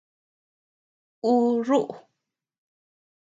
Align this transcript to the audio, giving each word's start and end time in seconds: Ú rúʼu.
Ú 1.31 1.33
rúʼu. 1.67 1.91